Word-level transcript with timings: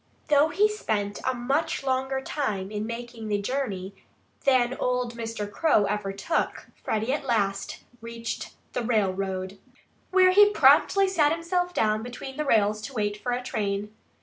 Though 0.29 0.49
he 0.49 0.67
spent 0.67 1.21
a 1.27 1.35
much 1.35 1.83
longer 1.83 2.21
time 2.21 2.71
in 2.71 2.87
making 2.87 3.27
the 3.27 3.39
journey 3.39 3.93
than 4.45 4.73
old 4.79 5.13
Mr. 5.15 5.47
Crow 5.51 5.85
ever 5.85 6.11
took, 6.11 6.65
Freddie 6.73 7.13
at 7.13 7.23
last 7.23 7.83
reached 8.01 8.55
the 8.73 8.81
railroad, 8.81 9.59
where 10.09 10.31
he 10.31 10.49
promptly 10.53 11.07
sat 11.07 11.31
himself 11.31 11.71
down 11.71 12.01
between 12.01 12.35
the 12.37 12.45
rails 12.45 12.81
to 12.81 12.93
wait 12.95 13.15
for 13.21 13.31
a 13.31 13.43
train. 13.43 13.93